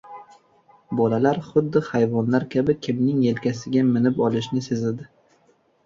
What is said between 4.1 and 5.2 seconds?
olishni sezadi.